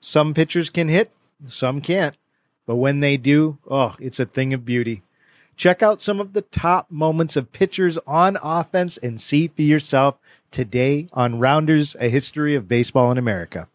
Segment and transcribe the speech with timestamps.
[0.00, 1.12] Some pitchers can hit,
[1.46, 2.16] some can't.
[2.66, 5.02] But when they do, oh, it's a thing of beauty.
[5.56, 10.18] Check out some of the top moments of pitchers on offense and see for yourself
[10.50, 13.68] today on Rounders, a history of baseball in America.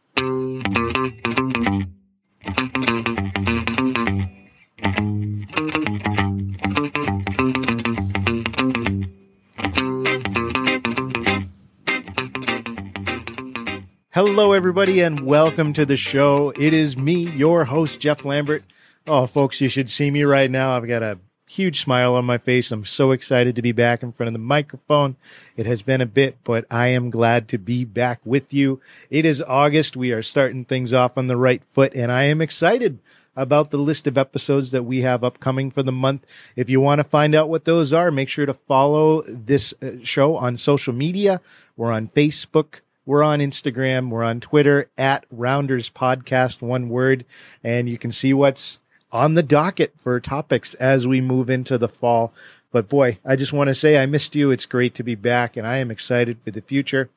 [14.16, 16.54] Hello, everybody, and welcome to the show.
[16.56, 18.64] It is me, your host, Jeff Lambert.
[19.06, 20.72] Oh, folks, you should see me right now.
[20.72, 22.72] I've got a huge smile on my face.
[22.72, 25.18] I'm so excited to be back in front of the microphone.
[25.58, 28.80] It has been a bit, but I am glad to be back with you.
[29.10, 29.98] It is August.
[29.98, 33.00] We are starting things off on the right foot, and I am excited
[33.36, 36.26] about the list of episodes that we have upcoming for the month.
[36.56, 39.98] If you want to find out what those are, make sure to follow this uh,
[40.04, 41.42] show on social media.
[41.76, 44.10] We're on Facebook, we're on Instagram.
[44.10, 47.26] We're on Twitter at Rounders Podcast, one word.
[47.64, 48.80] And you can see what's
[49.12, 52.34] on the docket for topics as we move into the fall.
[52.72, 54.52] But boy, I just want to say I missed you.
[54.52, 57.10] It's great to be back and I am excited for the future.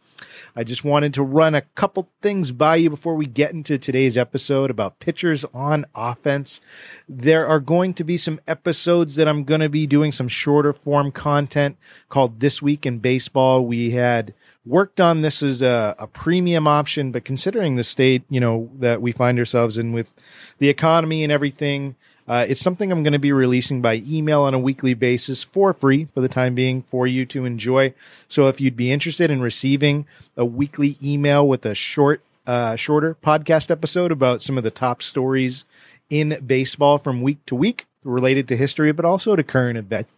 [0.55, 4.16] I just wanted to run a couple things by you before we get into today's
[4.16, 6.61] episode about pitchers on offense.
[7.09, 10.72] There are going to be some episodes that I'm going to be doing some shorter
[10.72, 11.77] form content
[12.09, 13.64] called This Week in Baseball.
[13.64, 14.34] We had
[14.69, 19.00] worked on this as a, a, premium option, but considering the state, you know, that
[19.00, 20.12] we find ourselves in with
[20.58, 21.97] the economy and everything,
[22.28, 25.72] uh, it's something I'm going to be releasing by email on a weekly basis for
[25.72, 27.94] free for the time being for you to enjoy.
[28.28, 30.06] So if you'd be interested in receiving
[30.37, 35.03] a weekly email with a short, uh, shorter podcast episode about some of the top
[35.03, 35.64] stories
[36.10, 40.12] in baseball from week to week related to history, but also to current events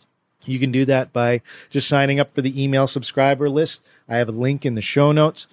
[0.51, 1.41] you can do that by
[1.71, 3.81] just signing up for the email subscriber list.
[4.09, 5.47] I have a link in the show notes.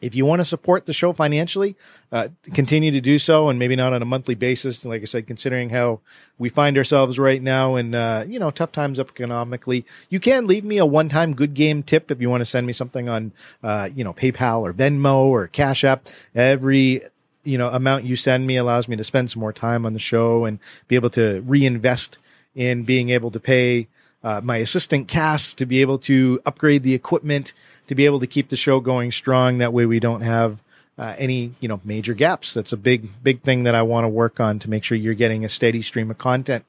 [0.00, 1.74] If you want to support the show financially,
[2.12, 4.84] uh, continue to do so, and maybe not on a monthly basis.
[4.84, 6.00] Like I said, considering how
[6.38, 10.64] we find ourselves right now, and uh, you know, tough times economically, you can leave
[10.64, 13.32] me a one-time good game tip if you want to send me something on,
[13.64, 16.06] uh, you know, PayPal or Venmo or Cash App.
[16.32, 17.02] Every
[17.44, 19.98] you know amount you send me allows me to spend some more time on the
[19.98, 22.18] show and be able to reinvest
[22.54, 23.88] in being able to pay
[24.22, 27.52] uh, my assistant Cass to be able to upgrade the equipment
[27.88, 29.58] to be able to keep the show going strong.
[29.58, 30.62] That way we don't have
[30.98, 32.54] uh, any you know major gaps.
[32.54, 35.14] That's a big big thing that I want to work on to make sure you're
[35.14, 36.64] getting a steady stream of content.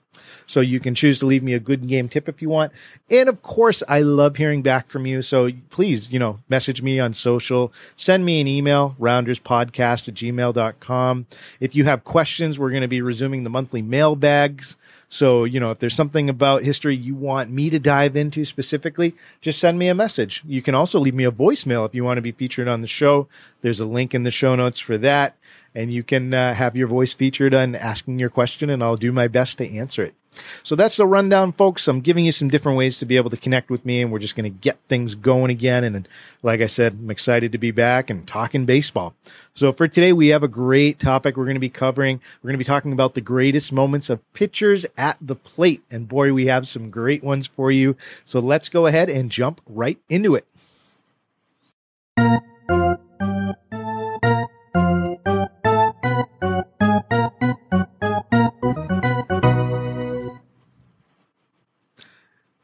[0.48, 2.74] So you can choose to leave me a good game tip if you want.
[3.10, 5.22] And of course, I love hearing back from you.
[5.22, 11.26] So please, you know, message me on social, send me an email, rounderspodcast at gmail.com.
[11.60, 14.76] If you have questions, we're going to be resuming the monthly mailbags.
[15.10, 19.16] So, you know, if there's something about history you want me to dive into specifically,
[19.42, 20.44] just send me a message.
[20.46, 22.88] You can also leave me a voicemail if you want to be featured on the
[22.88, 23.28] show.
[23.62, 25.36] There's a link in the show notes for that
[25.76, 29.12] and you can uh, have your voice featured on asking your question, and I'll do
[29.12, 30.16] my best to answer it.
[30.64, 31.88] So that's the rundown, folks.
[31.88, 34.20] I'm giving you some different ways to be able to connect with me, and we're
[34.20, 35.84] just going to get things going again.
[35.84, 36.08] And
[36.44, 39.16] like I said, I'm excited to be back and talking baseball.
[39.54, 42.22] So for today, we have a great topic we're going to be covering.
[42.42, 45.82] We're going to be talking about the greatest moments of pitchers at the plate.
[45.92, 47.96] And boy, we have some great ones for you.
[48.24, 50.46] So let's go ahead and jump right into it.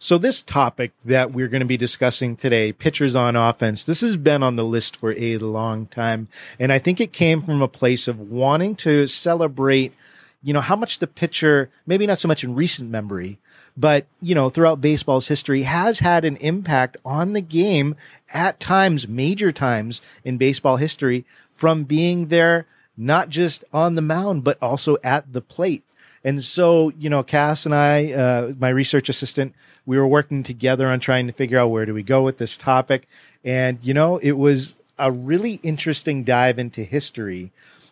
[0.05, 4.17] So this topic that we're going to be discussing today, pitchers on offense, this has
[4.17, 6.27] been on the list for a long time.
[6.59, 9.96] And I think it came from a place of wanting to celebrate,
[10.43, 13.40] you know, how much the pitcher, maybe not so much in recent memory,
[13.75, 17.96] but, you know, throughout baseball's history has had an impact on the game
[18.31, 24.43] at times, major times in baseball history from being there, not just on the mound,
[24.43, 25.84] but also at the plate.
[26.25, 29.53] And so, you know, Cass and I, uh, my research assistant,
[29.85, 32.57] we were working together on trying to figure out where do we go with this
[32.57, 33.07] topic.
[33.43, 37.51] And, you know, it was a really interesting dive into history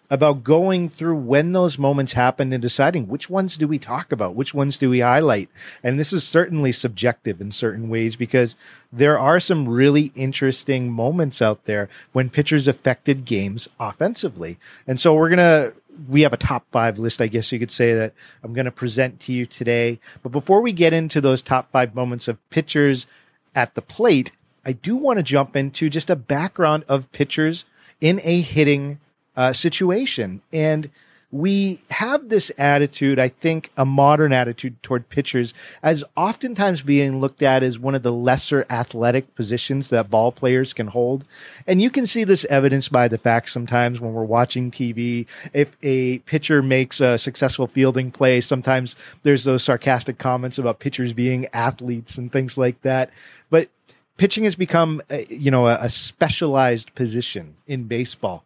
[0.09, 4.35] about going through when those moments happened and deciding which ones do we talk about,
[4.35, 5.49] which ones do we highlight.
[5.83, 8.55] And this is certainly subjective in certain ways because
[8.91, 14.57] there are some really interesting moments out there when pitchers affected games offensively.
[14.87, 15.73] And so we're going to
[16.07, 18.13] we have a top five list, I guess you could say, that
[18.43, 19.99] I'm going to present to you today.
[20.21, 23.07] But before we get into those top five moments of pitchers
[23.55, 24.31] at the plate,
[24.65, 27.65] I do want to jump into just a background of pitchers
[28.01, 28.99] in a hitting
[29.35, 30.41] uh, situation.
[30.51, 30.89] And
[31.33, 35.51] we have this attitude, I think, a modern attitude toward pitchers
[35.81, 40.73] as oftentimes being looked at as one of the lesser athletic positions that ball players
[40.73, 41.25] can hold.
[41.65, 45.75] And you can see this evidenced by the fact sometimes when we're watching TV, if
[45.81, 51.47] a pitcher makes a successful fielding play, sometimes there's those sarcastic comments about pitchers being
[51.51, 53.09] athletes and things like that.
[53.49, 53.69] But
[54.17, 58.45] pitching has become, uh, you know, a, a specialized position in baseball.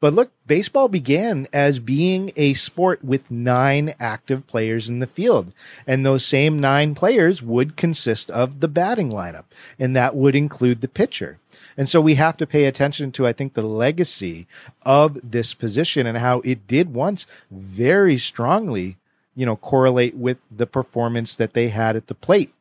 [0.00, 5.52] But look, baseball began as being a sport with nine active players in the field.
[5.86, 9.44] And those same nine players would consist of the batting lineup,
[9.78, 11.38] and that would include the pitcher.
[11.76, 14.46] And so we have to pay attention to, I think, the legacy
[14.82, 18.98] of this position and how it did once very strongly,
[19.34, 22.52] you know, correlate with the performance that they had at the plate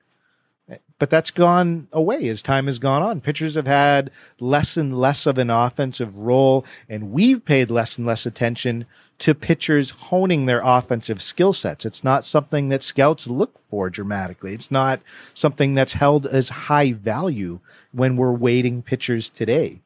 [1.00, 3.22] but that's gone away as time has gone on.
[3.22, 8.08] Pitchers have had less and less of an offensive role, and we've paid less and
[8.08, 8.86] less attention
[9.20, 11.86] to pitchers honing their offensive skill sets.
[11.86, 14.54] It's not something that scouts look for dramatically.
[14.54, 15.00] It's not
[15.34, 17.60] something that's held as high value
[17.92, 19.82] when we're weighting pitchers today.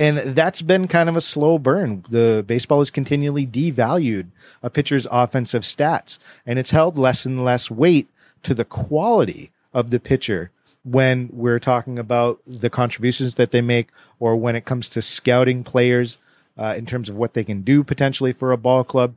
[0.00, 2.04] And that's been kind of a slow burn.
[2.08, 4.28] The baseball has continually devalued
[4.62, 8.08] a pitcher's offensive stats, and it's held less and less weight
[8.44, 10.50] to the quality of the pitcher
[10.84, 13.88] when we're talking about the contributions that they make
[14.18, 16.18] or when it comes to scouting players
[16.56, 19.14] uh, in terms of what they can do potentially for a ball club.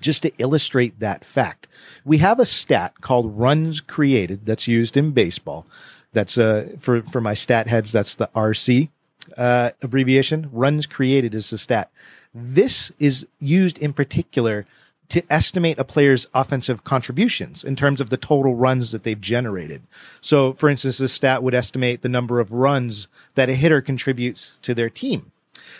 [0.00, 1.68] Just to illustrate that fact,
[2.04, 5.66] we have a stat called runs created that's used in baseball.
[6.12, 8.88] That's uh, for, for my stat heads, that's the RC
[9.36, 10.48] uh, abbreviation.
[10.52, 11.90] Runs created is the stat.
[12.34, 14.66] This is used in particular
[15.10, 19.82] to estimate a player's offensive contributions in terms of the total runs that they've generated.
[20.20, 24.58] So, for instance, this stat would estimate the number of runs that a hitter contributes
[24.62, 25.32] to their team.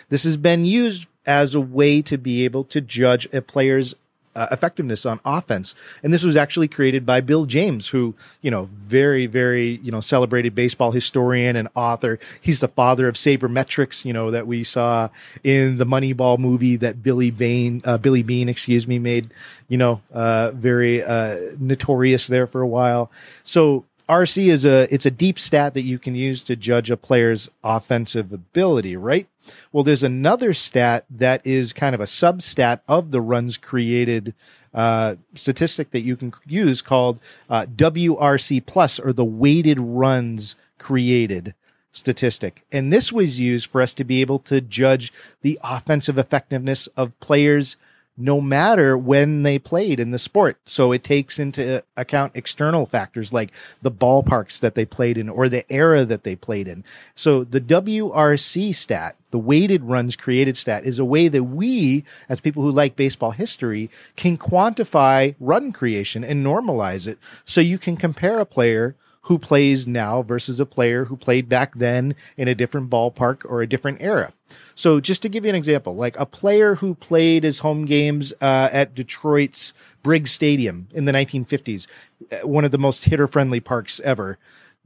[0.09, 3.95] This has been used as a way to be able to judge a player's
[4.35, 5.75] uh, effectiveness on offense.
[6.03, 10.01] And this was actually created by Bill James, who, you know, very, very, you know,
[10.01, 12.19] celebrated baseball historian and author.
[12.41, 15.09] He's the father of sabermetrics, you know, that we saw
[15.43, 19.31] in the Moneyball movie that Billy Bain, uh, Billy Beane, excuse me, made,
[19.69, 23.11] you know, uh, very, uh, notorious there for a while.
[23.43, 26.97] So RC is a, it's a deep stat that you can use to judge a
[26.97, 29.27] player's offensive ability, right?
[29.73, 34.35] Well, there's another stat that is kind of a substat of the runs created
[34.75, 41.55] uh, statistic that you can use called uh, WRC plus or the weighted runs created
[41.93, 42.65] statistic.
[42.73, 45.13] And this was used for us to be able to judge
[45.43, 47.77] the offensive effectiveness of players
[48.17, 50.59] no matter when they played in the sport.
[50.67, 53.53] So it takes into account external factors like
[53.83, 56.85] the ballparks that they played in or the era that they played in.
[57.15, 62.41] So the WRC stat, the weighted runs created stat is a way that we, as
[62.41, 67.19] people who like baseball history, can quantify run creation and normalize it.
[67.45, 71.75] So you can compare a player who plays now versus a player who played back
[71.77, 74.33] then in a different ballpark or a different era.
[74.75, 78.35] So just to give you an example, like a player who played his home games
[78.43, 81.87] uh, at Detroit's Briggs Stadium in the 1950s,
[82.33, 84.39] uh, one of the most hitter friendly parks ever,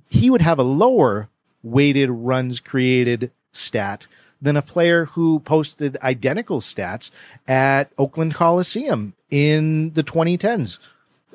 [0.08, 1.28] he would have a lower
[1.64, 4.06] weighted runs created stat
[4.40, 7.10] than a player who posted identical stats
[7.48, 10.78] at Oakland Coliseum in the 2010s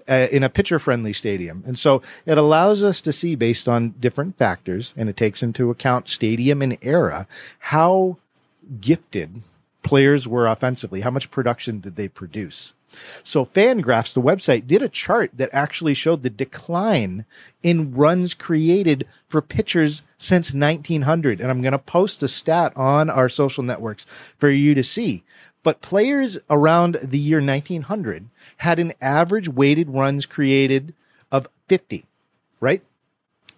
[0.09, 1.63] uh, in a pitcher friendly stadium.
[1.65, 5.69] And so it allows us to see based on different factors and it takes into
[5.69, 7.27] account stadium and era
[7.59, 8.17] how
[8.79, 9.41] gifted
[9.83, 11.01] players were offensively.
[11.01, 12.73] How much production did they produce?
[13.23, 17.25] So Fangraphs, the website, did a chart that actually showed the decline
[17.61, 21.39] in runs created for pitchers since 1900.
[21.39, 24.05] And I'm going to post a stat on our social networks
[24.37, 25.23] for you to see.
[25.63, 28.25] But players around the year 1900
[28.57, 30.93] had an average weighted runs created
[31.31, 32.05] of 50,
[32.59, 32.81] right?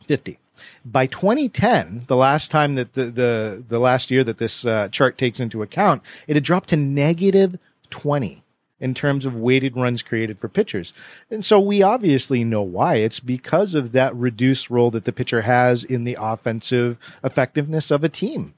[0.05, 0.37] 50.
[0.85, 5.17] By 2010, the last time that the, the, the last year that this uh, chart
[5.17, 7.57] takes into account, it had dropped to negative
[7.89, 8.43] 20
[8.79, 10.93] in terms of weighted runs created for pitchers.
[11.31, 12.95] And so we obviously know why.
[12.95, 18.03] It's because of that reduced role that the pitcher has in the offensive effectiveness of
[18.03, 18.53] a team.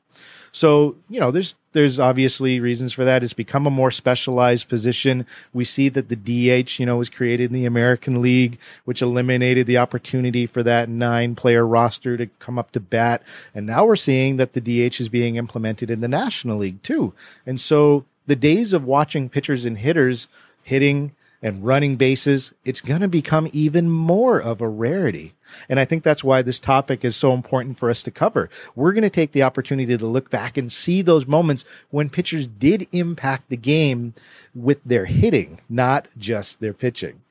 [0.51, 3.23] So, you know, there's there's obviously reasons for that.
[3.23, 5.27] It's become a more specialized position.
[5.53, 9.67] We see that the DH, you know, was created in the American League, which eliminated
[9.67, 13.21] the opportunity for that nine player roster to come up to bat.
[13.53, 17.13] And now we're seeing that the DH is being implemented in the National League too.
[17.45, 20.27] And so the days of watching pitchers and hitters
[20.63, 25.33] hitting and running bases, it's going to become even more of a rarity.
[25.69, 28.49] And I think that's why this topic is so important for us to cover.
[28.75, 32.47] We're going to take the opportunity to look back and see those moments when pitchers
[32.47, 34.13] did impact the game
[34.55, 37.21] with their hitting, not just their pitching.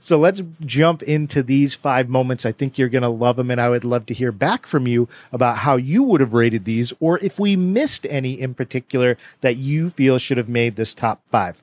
[0.00, 2.46] So let's jump into these five moments.
[2.46, 3.50] I think you're going to love them.
[3.50, 6.64] And I would love to hear back from you about how you would have rated
[6.64, 10.94] these or if we missed any in particular that you feel should have made this
[10.94, 11.62] top five.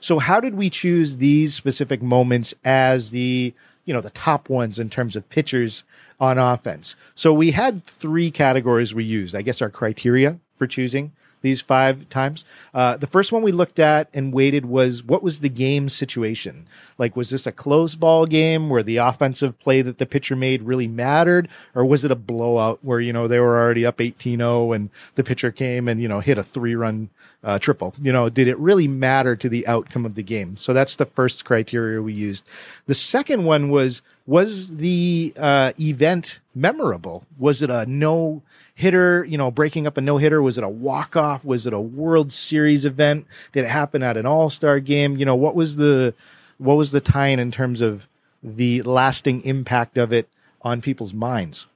[0.00, 3.52] So how did we choose these specific moments as the,
[3.84, 5.84] you know, the top ones in terms of pitchers
[6.20, 6.96] on offense?
[7.14, 9.34] So we had three categories we used.
[9.34, 11.12] I guess our criteria for choosing
[11.44, 12.44] these five times.
[12.72, 16.66] Uh, the first one we looked at and weighted was what was the game situation?
[16.96, 20.62] Like, was this a close ball game where the offensive play that the pitcher made
[20.62, 21.48] really mattered?
[21.74, 24.90] Or was it a blowout where, you know, they were already up 18 0 and
[25.16, 27.10] the pitcher came and, you know, hit a three run
[27.44, 27.94] uh, triple?
[28.00, 30.56] You know, did it really matter to the outcome of the game?
[30.56, 32.46] So that's the first criteria we used.
[32.86, 37.24] The second one was, was the uh, event memorable?
[37.38, 38.42] Was it a no
[38.74, 40.40] hitter, you know, breaking up a no hitter?
[40.40, 41.44] Was it a walk off?
[41.44, 43.26] Was it a World Series event?
[43.52, 45.16] Did it happen at an All Star game?
[45.16, 46.14] You know, what was the
[46.58, 48.06] what was the tie in in terms of
[48.42, 50.28] the lasting impact of it
[50.62, 51.66] on people's minds?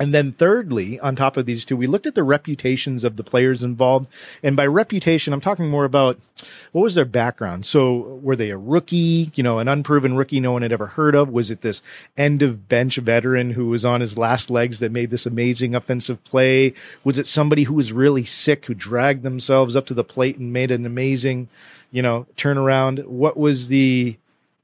[0.00, 3.24] And then thirdly, on top of these two, we looked at the reputations of the
[3.24, 4.08] players involved.
[4.42, 6.18] And by reputation, I'm talking more about
[6.72, 7.66] what was their background.
[7.66, 11.14] So were they a rookie, you know, an unproven rookie no one had ever heard
[11.14, 11.30] of?
[11.30, 11.82] Was it this
[12.16, 16.22] end of bench veteran who was on his last legs that made this amazing offensive
[16.24, 16.74] play?
[17.02, 20.52] Was it somebody who was really sick who dragged themselves up to the plate and
[20.52, 21.48] made an amazing,
[21.90, 23.04] you know, turnaround?
[23.06, 24.16] What was the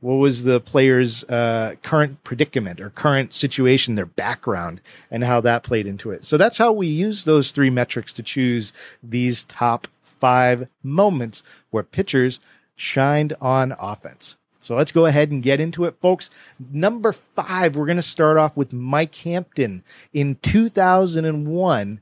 [0.05, 5.63] what was the player's uh, current predicament or current situation, their background, and how that
[5.63, 6.27] played into it.
[6.27, 9.89] So that's how we use those three metrics to choose these top
[10.21, 12.39] five moments where pitchers
[12.77, 14.37] shined on offense.
[14.61, 16.29] So let's go ahead and get into it, folks.
[16.71, 22.01] Number five, we're going to start off with Mike Hampton in 2001,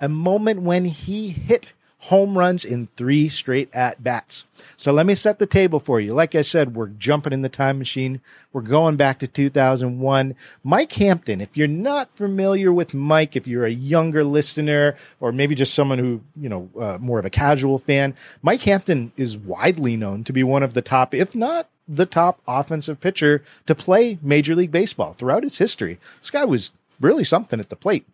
[0.00, 4.44] a moment when he hit home runs in three straight at bats.
[4.76, 6.14] So let me set the table for you.
[6.14, 8.20] Like I said, we're jumping in the time machine.
[8.52, 10.34] We're going back to 2001.
[10.64, 15.54] Mike Hampton, if you're not familiar with Mike, if you're a younger listener or maybe
[15.54, 19.96] just someone who, you know, uh, more of a casual fan, Mike Hampton is widely
[19.96, 24.18] known to be one of the top, if not the top offensive pitcher to play
[24.22, 25.98] Major League Baseball throughout its history.
[26.20, 28.06] This guy was really something at the plate.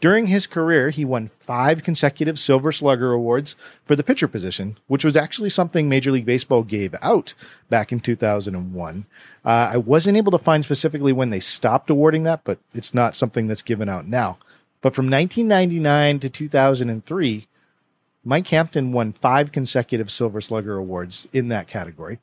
[0.00, 5.04] During his career, he won five consecutive Silver Slugger awards for the pitcher position, which
[5.04, 7.34] was actually something Major League Baseball gave out
[7.68, 9.06] back in 2001.
[9.44, 13.16] Uh, I wasn't able to find specifically when they stopped awarding that, but it's not
[13.16, 14.38] something that's given out now.
[14.80, 17.48] But from 1999 to 2003,
[18.28, 22.18] Mike Hampton won five consecutive Silver Slugger awards in that category.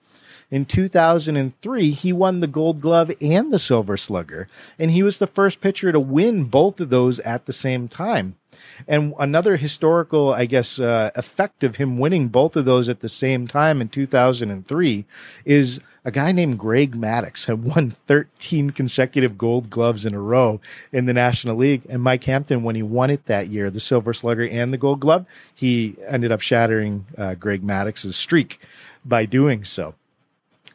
[0.52, 4.48] In 2003, he won the Gold Glove and the Silver Slugger,
[4.78, 8.36] and he was the first pitcher to win both of those at the same time.
[8.88, 13.10] And another historical, I guess, uh, effect of him winning both of those at the
[13.10, 15.06] same time in 2003
[15.46, 20.62] is a guy named Greg Maddux had won 13 consecutive gold gloves in a row
[20.92, 21.84] in the National League.
[21.90, 25.00] And Mike Hampton, when he won it that year, the Silver Slugger and the gold
[25.00, 28.60] glove, he ended up shattering uh, Greg Maddux's streak
[29.04, 29.96] by doing so.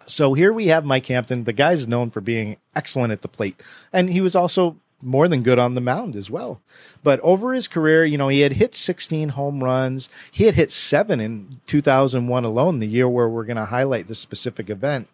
[0.07, 1.45] So here we have Mike Hampton.
[1.45, 3.61] The guy's known for being excellent at the plate,
[3.93, 6.61] and he was also more than good on the mound as well.
[7.03, 10.09] But over his career, you know, he had hit 16 home runs.
[10.31, 14.19] He had hit seven in 2001 alone, the year where we're going to highlight this
[14.19, 15.09] specific event.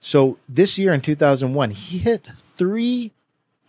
[0.00, 3.12] So this year in 2001, he hit three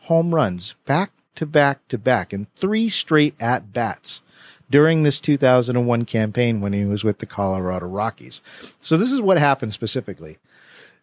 [0.02, 4.22] home runs back to back to back in three straight at bats
[4.70, 8.42] during this 2001 campaign when he was with the Colorado Rockies.
[8.80, 10.38] So this is what happened specifically.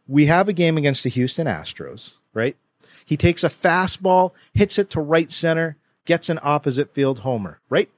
[0.06, 2.56] We have a game against the Houston Astros, right?
[3.04, 7.88] He takes a fastball, hits it to right center, gets an opposite field homer, right?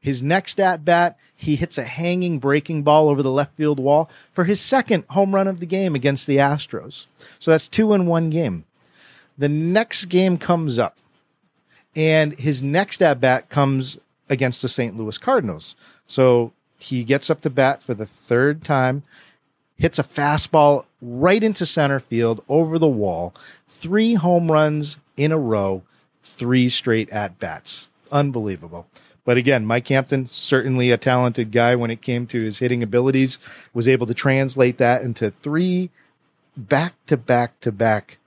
[0.00, 4.10] His next at bat, he hits a hanging breaking ball over the left field wall
[4.32, 7.04] for his second home run of the game against the Astros.
[7.38, 8.64] So that's two in one game.
[9.36, 10.96] The next game comes up,
[11.94, 14.96] and his next at bat comes against the St.
[14.96, 15.76] Louis Cardinals.
[16.06, 19.02] So he gets up to bat for the third time,
[19.76, 23.34] hits a fastball right into center field over the wall,
[23.80, 25.82] three home runs in a row,
[26.22, 27.88] three straight at bats.
[28.12, 28.86] Unbelievable.
[29.24, 33.38] But again, Mike Hampton, certainly a talented guy when it came to his hitting abilities,
[33.72, 35.90] was able to translate that into three
[36.56, 38.18] back to back to back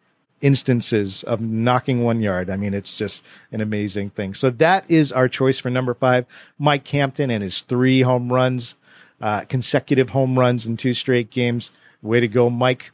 [0.41, 2.49] instances of knocking one yard.
[2.49, 4.33] I mean, it's just an amazing thing.
[4.33, 6.25] So that is our choice for number five,
[6.57, 8.75] Mike Hampton and his three home runs,
[9.21, 11.71] uh, consecutive home runs in two straight games.
[12.01, 12.91] Way to go, Mike.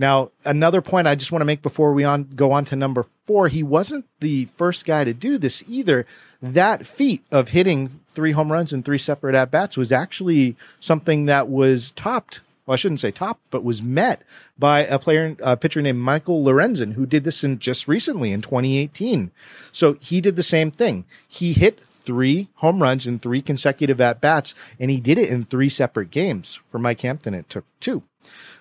[0.00, 3.04] Now, another point I just want to make before we on go on to number
[3.26, 6.06] four, he wasn't the first guy to do this either.
[6.40, 11.26] That feat of hitting three home runs in three separate at bats was actually something
[11.26, 14.22] that was topped well, I shouldn't say top, but was met
[14.56, 18.42] by a player, a pitcher named Michael Lorenzen, who did this in just recently in
[18.42, 19.32] 2018.
[19.72, 21.04] So he did the same thing.
[21.26, 25.46] He hit three home runs in three consecutive at bats, and he did it in
[25.46, 26.60] three separate games.
[26.68, 28.04] For Mike Hampton, it took two.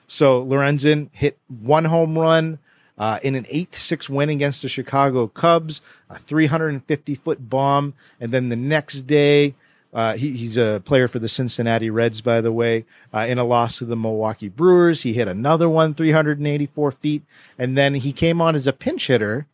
[0.10, 2.58] So Lorenzen hit one home run
[2.98, 8.32] uh, in an 8 6 win against the Chicago Cubs, a 350 foot bomb, and
[8.32, 9.54] then the next day
[9.94, 12.86] uh, he, he's a player for the Cincinnati Reds, by the way.
[13.14, 17.24] Uh, in a loss to the Milwaukee Brewers, he hit another one, 384 feet,
[17.58, 19.46] and then he came on as a pinch hitter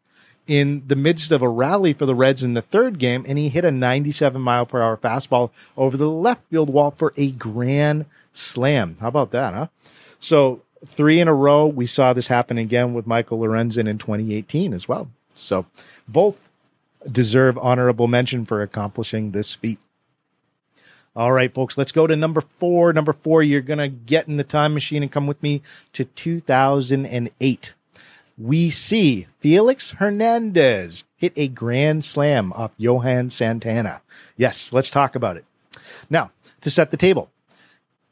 [0.47, 3.49] in the midst of a rally for the Reds in the third game, and he
[3.49, 8.05] hit a 97 mile per hour fastball over the left field wall for a grand
[8.31, 8.95] slam.
[9.01, 9.67] How about that, huh?
[10.25, 11.67] So three in a row.
[11.67, 15.07] We saw this happen again with Michael Lorenzen in 2018 as well.
[15.35, 15.67] So
[16.07, 16.49] both
[17.05, 19.77] deserve honorable mention for accomplishing this feat.
[21.15, 22.91] All right, folks, let's go to number four.
[22.91, 25.61] Number four, you're going to get in the time machine and come with me
[25.93, 27.75] to 2008.
[28.35, 34.01] We see Felix Hernandez hit a grand slam off Johan Santana.
[34.37, 35.45] Yes, let's talk about it.
[36.09, 37.29] Now, to set the table,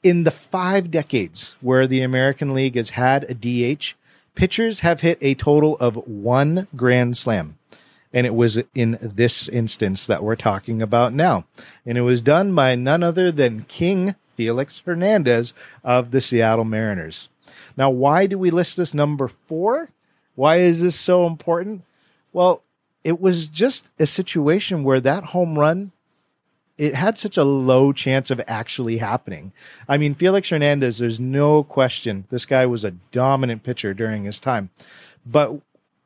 [0.03, 3.95] in the five decades where the American League has had a DH,
[4.35, 7.57] pitchers have hit a total of one grand slam
[8.13, 11.45] and it was in this instance that we're talking about now.
[11.85, 17.27] And it was done by none other than King Felix Hernandez of the Seattle Mariners.
[17.75, 19.89] Now, why do we list this number four?
[20.35, 21.83] Why is this so important?
[22.31, 22.61] Well,
[23.03, 25.91] it was just a situation where that home run
[26.77, 29.51] it had such a low chance of actually happening.
[29.87, 34.39] I mean, Felix Hernandez, there's no question this guy was a dominant pitcher during his
[34.39, 34.69] time.
[35.25, 35.61] But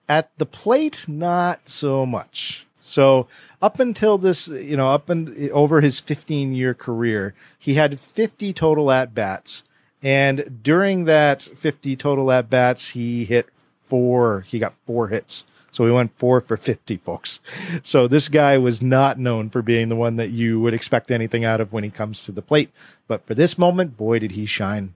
[0.10, 2.66] at the plate, not so much.
[2.82, 3.28] So
[3.62, 8.54] up until this, you know, up and over his 15 year career, he had 50
[8.54, 9.64] total at bats.
[10.02, 13.48] And during that 50 total at bats, he hit
[13.86, 15.44] four, he got four hits.
[15.72, 17.40] So we went four for 50, folks.
[17.84, 21.46] So this guy was not known for being the one that you would expect anything
[21.46, 22.72] out of when he comes to the plate.
[23.08, 24.94] But for this moment, boy, did he shine.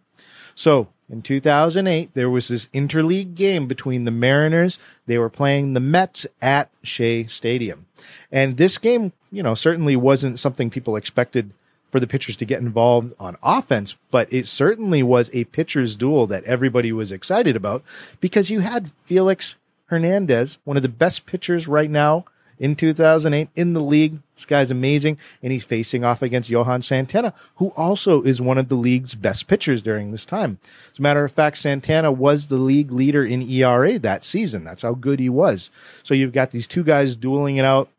[0.55, 4.79] So in 2008, there was this interleague game between the Mariners.
[5.07, 7.85] They were playing the Mets at Shea Stadium.
[8.31, 11.51] And this game, you know, certainly wasn't something people expected
[11.91, 16.25] for the pitchers to get involved on offense, but it certainly was a pitcher's duel
[16.27, 17.83] that everybody was excited about
[18.21, 19.57] because you had Felix
[19.91, 22.23] Hernandez, one of the best pitchers right now
[22.57, 24.19] in 2008 in the league.
[24.35, 25.17] This guy's amazing.
[25.43, 29.47] And he's facing off against Johan Santana, who also is one of the league's best
[29.47, 30.59] pitchers during this time.
[30.93, 34.63] As a matter of fact, Santana was the league leader in ERA that season.
[34.63, 35.69] That's how good he was.
[36.03, 37.89] So you've got these two guys dueling it out.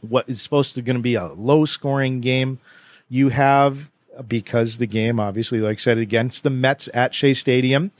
[0.00, 2.58] What is supposed to going to be a low scoring game.
[3.08, 3.90] You have,
[4.26, 7.92] because the game, obviously, like I said, against the Mets at Shea Stadium,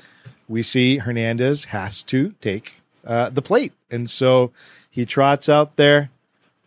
[0.49, 3.73] we see Hernandez has to take uh, the plate.
[3.91, 4.53] And so
[4.91, 6.11] he trots out there.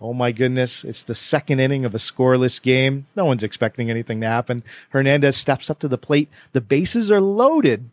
[0.01, 0.83] Oh my goodness.
[0.83, 3.05] It's the second inning of a scoreless game.
[3.15, 4.63] No one's expecting anything to happen.
[4.89, 6.29] Hernandez steps up to the plate.
[6.51, 7.89] The bases are loaded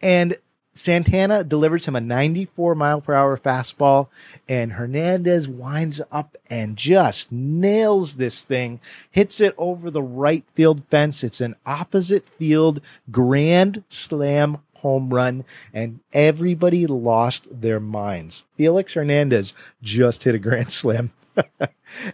[0.00, 0.36] and
[0.78, 4.08] Santana delivers him a 94 mile per hour fastball
[4.48, 10.84] and Hernandez winds up and just nails this thing, hits it over the right field
[10.88, 11.24] fence.
[11.24, 18.44] It's an opposite field grand slam home run, and everybody lost their minds.
[18.56, 21.12] Felix Hernandez just hit a grand slam.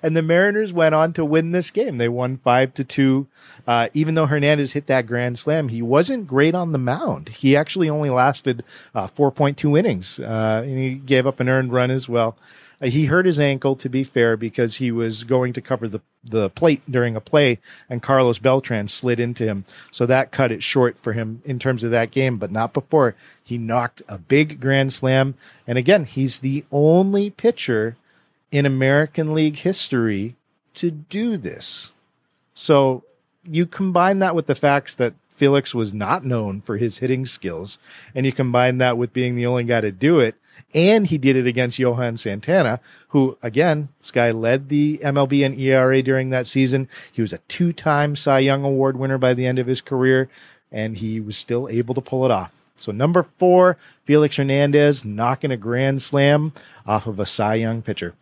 [0.02, 1.98] and the Mariners went on to win this game.
[1.98, 3.26] They won five to two.
[3.66, 7.30] Uh, even though Hernandez hit that grand slam, he wasn't great on the mound.
[7.30, 8.62] He actually only lasted
[8.94, 12.36] uh, 4.2 innings, uh, and he gave up an earned run as well.
[12.84, 16.00] Uh, he hurt his ankle, to be fair, because he was going to cover the,
[16.22, 19.64] the plate during a play, and Carlos Beltran slid into him.
[19.90, 23.16] So that cut it short for him in terms of that game, but not before.
[23.42, 25.34] He knocked a big grand slam.
[25.66, 27.96] And again, he's the only pitcher
[28.50, 30.36] in American League history
[30.74, 31.90] to do this.
[32.54, 33.04] So
[33.44, 37.78] you combine that with the fact that Felix was not known for his hitting skills,
[38.14, 40.36] and you combine that with being the only guy to do it
[40.74, 45.58] And he did it against Johan Santana, who, again, this guy led the MLB in
[45.58, 46.88] ERA during that season.
[47.12, 50.28] He was a two time Cy Young Award winner by the end of his career,
[50.72, 52.52] and he was still able to pull it off.
[52.76, 56.52] So, number four, Felix Hernandez knocking a grand slam
[56.86, 58.14] off of a Cy Young pitcher.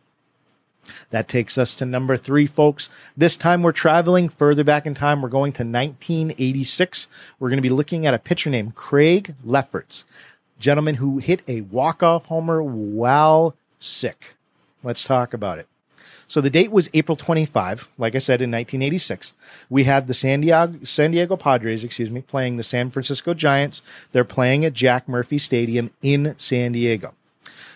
[1.10, 2.90] That takes us to number three, folks.
[3.16, 5.22] This time we're traveling further back in time.
[5.22, 7.06] We're going to 1986.
[7.38, 10.04] We're going to be looking at a pitcher named Craig Lefferts,
[10.62, 14.36] gentleman who hit a walk-off homer while sick.
[14.82, 15.66] Let's talk about it.
[16.26, 19.34] So the date was April 25, like I said, in 1986.
[19.68, 23.82] We had the San Diego, San Diego Padres, excuse me, playing the San Francisco Giants.
[24.12, 27.12] They're playing at Jack Murphy Stadium in San Diego.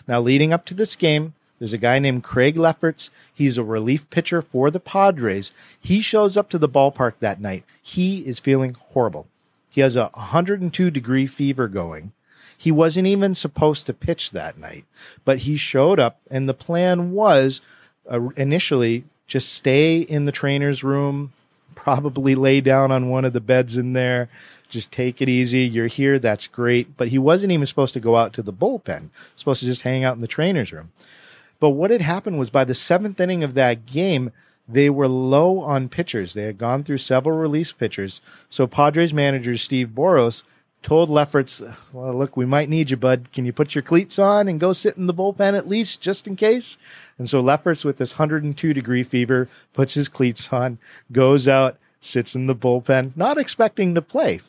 [0.07, 3.11] Now, leading up to this game, there's a guy named Craig Lefferts.
[3.31, 5.51] He's a relief pitcher for the Padres.
[5.79, 7.63] He shows up to the ballpark that night.
[7.81, 9.27] He is feeling horrible.
[9.69, 12.11] He has a 102 degree fever going.
[12.57, 14.85] He wasn't even supposed to pitch that night,
[15.23, 17.61] but he showed up, and the plan was
[18.09, 21.31] uh, initially just stay in the trainer's room,
[21.75, 24.29] probably lay down on one of the beds in there,
[24.69, 25.59] just take it easy.
[25.59, 26.97] You're here, that's great.
[26.97, 30.03] But he wasn't even supposed to go out to the bullpen, supposed to just hang
[30.03, 30.91] out in the trainer's room.
[31.59, 34.31] But what had happened was by the seventh inning of that game,
[34.67, 36.33] they were low on pitchers.
[36.33, 38.21] They had gone through several release pitchers.
[38.49, 40.43] So Padres manager Steve Boros
[40.81, 41.61] told Lefferts,
[41.91, 43.31] well, look, we might need you, bud.
[43.33, 46.27] Can you put your cleats on and go sit in the bullpen at least, just
[46.27, 46.77] in case?
[47.17, 50.77] And so Lefferts, with this 102 degree fever, puts his cleats on,
[51.11, 54.41] goes out, sits in the bullpen, not expecting to play.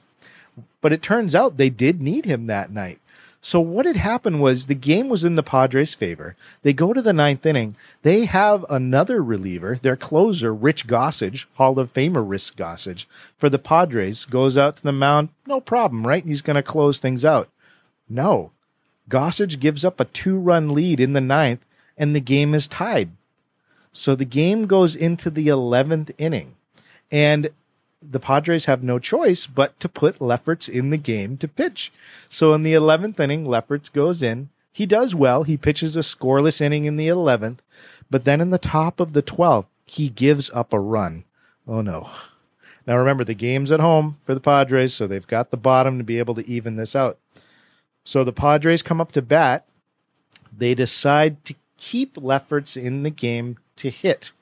[0.81, 3.01] But it turns out they did need him that night.
[3.41, 6.35] So what had happened was the game was in the Padres' favor.
[6.63, 7.77] They go to the ninth inning.
[8.03, 13.59] They have another reliever, their closer, Rich Gossage, Hall of Famer Rich Gossage, for the
[13.59, 15.29] Padres, goes out to the mound.
[15.47, 16.25] No problem, right?
[16.25, 17.49] He's going to close things out.
[18.09, 18.51] No.
[19.09, 21.65] Gossage gives up a two run lead in the ninth,
[21.97, 23.11] and the game is tied.
[23.93, 26.57] So the game goes into the 11th inning.
[27.11, 27.51] And
[28.01, 31.93] the Padres have no choice but to put Lefferts in the game to pitch.
[32.29, 34.51] So in the 11th inning, Lefferts goes in.
[34.73, 35.43] He does well.
[35.43, 37.59] He pitches a scoreless inning in the 11th,
[38.11, 41.25] but then in the top of the 12th, he gives up a run.
[41.67, 42.11] Oh no.
[42.87, 46.05] Now remember, the game's at home for the Padres, so they've got the bottom to
[46.05, 47.19] be able to even this out.
[48.05, 49.67] So the Padres come up to bat.
[50.57, 54.33] They decide to keep Lefferts in the game to hit.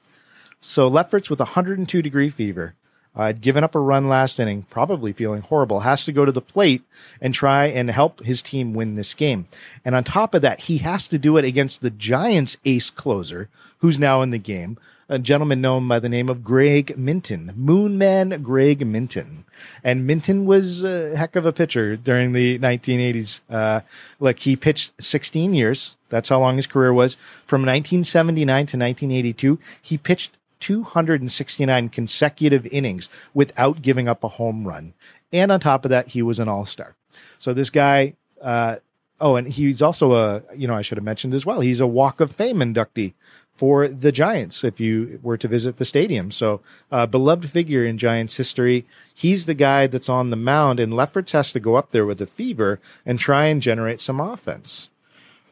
[0.61, 2.75] So Lefferts with 102 degree fever
[3.25, 6.43] had given up a run last inning, probably feeling horrible, has to go to the
[6.43, 6.83] plate
[7.21, 9.47] and try and help his team win this game.
[9.85, 13.49] And on top of that, he has to do it against the Giants ace closer,
[13.79, 18.43] who's now in the game, a gentleman known by the name of Greg Minton, Moonman
[18.43, 19.45] Greg Minton.
[19.85, 23.41] And Minton was a heck of a pitcher during the 1980s.
[23.49, 23.81] Uh,
[24.19, 25.97] like he pitched 16 years.
[26.09, 27.15] That's how long his career was.
[27.15, 34.95] From 1979 to 1982, he pitched 269 consecutive innings without giving up a home run.
[35.33, 36.95] And on top of that, he was an all star.
[37.39, 38.77] So this guy, uh,
[39.21, 41.87] oh, and he's also a, you know, I should have mentioned as well, he's a
[41.87, 43.15] Walk of Fame inductee
[43.57, 46.31] for the Giants if you were to visit the stadium.
[46.31, 46.61] So,
[46.93, 48.85] uh, beloved figure in Giants history.
[49.15, 52.21] He's the guy that's on the mound, and Lefferts has to go up there with
[52.21, 54.91] a fever and try and generate some offense.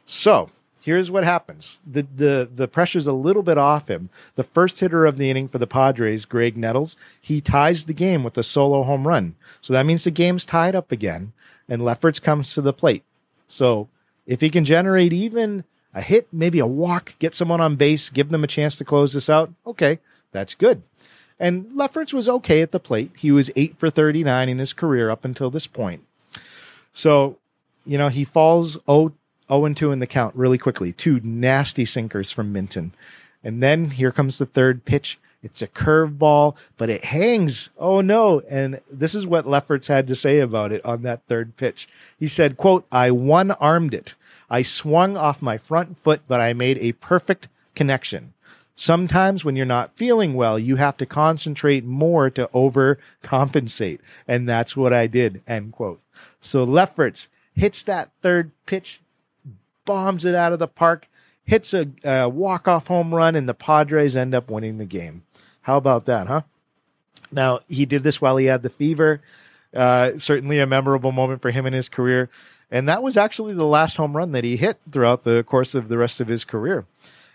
[0.05, 0.51] So,
[0.85, 1.81] here's what happens.
[1.87, 4.11] The the the pressure's a little bit off him.
[4.35, 8.23] The first hitter of the inning for the Padres, Graig Nettles, he ties the game
[8.23, 9.35] with a solo home run.
[9.62, 11.33] So that means the game's tied up again,
[11.68, 13.03] and Lefferts comes to the plate.
[13.49, 13.88] So
[14.27, 18.29] if he can generate even a hit, maybe a walk, get someone on base, give
[18.29, 20.01] them a chance to close this out, okay,
[20.33, 20.83] that's good.
[21.38, 23.11] And Lefferts was okay at the plate.
[23.16, 26.05] He was eight for 39 in his career up until this point.
[26.92, 27.38] So,
[27.85, 29.14] you know, he falls 0
[29.49, 30.93] 0 2 in the count really quickly.
[30.93, 32.93] Two nasty sinkers from Minton.
[33.43, 35.19] And then here comes the third pitch.
[35.43, 37.69] It's a curveball, but it hangs.
[37.79, 38.41] Oh no.
[38.49, 41.87] And this is what Lefferts had to say about it on that third pitch.
[42.19, 44.15] He said, quote, I one armed it.
[44.49, 48.33] I swung off my front foot, but I made a perfect connection.
[48.77, 54.01] Sometimes when you're not feeling well, you have to concentrate more to overcompensate.
[54.27, 56.01] And that's what I did, end quote.
[56.41, 59.01] So Lefferts hits that third pitch
[59.85, 61.09] bombs it out of the park,
[61.44, 65.23] hits a, a walk off home run, and the Padres end up winning the game.
[65.62, 66.42] How about that, huh?
[67.33, 69.20] Now, he did this while he had the fever.
[69.75, 72.31] Uh, certainly a memorable moment for him in his career.
[72.70, 75.88] And that was actually the last home run that he hit throughout the course of
[75.88, 76.87] the rest of his career.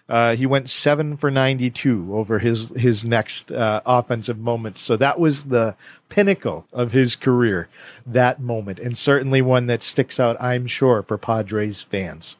[0.10, 4.82] Uh, he went seven for 92 over his, his next uh, offensive moments.
[4.82, 5.76] So that was the
[6.10, 7.70] pinnacle of his career,
[8.08, 12.36] that moment, and certainly one that sticks out, I'm sure, for Padres fans.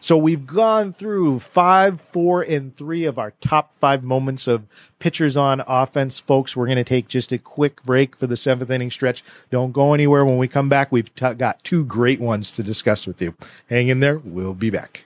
[0.00, 4.66] So we've gone through five, four, and three of our top five moments of
[4.98, 6.18] pitchers on offense.
[6.18, 9.24] Folks, we're going to take just a quick break for the seventh inning stretch.
[9.50, 10.24] Don't go anywhere.
[10.24, 13.34] When we come back, we've t- got two great ones to discuss with you.
[13.68, 14.18] Hang in there.
[14.18, 15.05] We'll be back.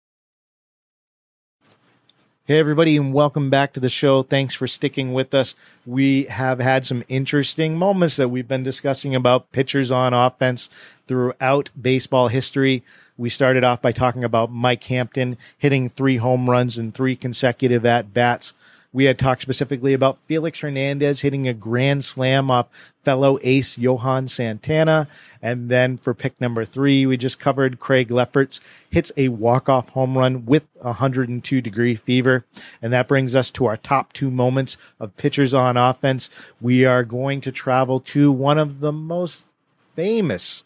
[2.47, 4.23] Hey, everybody, and welcome back to the show.
[4.23, 5.53] Thanks for sticking with us.
[5.85, 10.67] We have had some interesting moments that we've been discussing about pitchers on offense
[11.07, 12.83] throughout baseball history.
[13.15, 17.85] We started off by talking about Mike Hampton hitting three home runs in three consecutive
[17.85, 18.55] at bats.
[18.93, 22.67] We had talked specifically about Felix Hernandez hitting a grand slam off
[23.03, 25.07] fellow ace Johan Santana.
[25.41, 30.17] And then for pick number three, we just covered Craig Lefferts hits a walk-off home
[30.17, 32.45] run with 102 degree fever.
[32.81, 36.29] And that brings us to our top two moments of pitchers on offense.
[36.59, 39.47] We are going to travel to one of the most
[39.95, 40.63] famous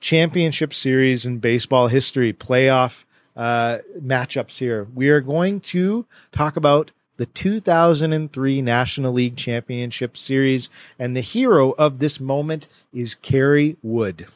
[0.00, 3.04] championship series in baseball history, playoff
[3.36, 4.86] uh, matchups here.
[4.94, 11.72] We are going to talk about the 2003 National League Championship Series, and the hero
[11.72, 14.26] of this moment is Kerry Wood.